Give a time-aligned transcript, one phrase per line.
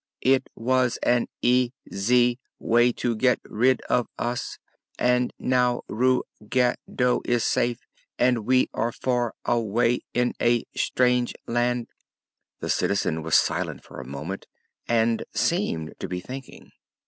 [0.23, 4.57] It was an eas y way to get rid of us
[4.97, 7.81] and now Rug gedo is safe
[8.17, 11.85] and we are far a way in a strange land."
[12.61, 14.47] The Citizen was silent a moment
[14.87, 16.71] and seemed to be thinking.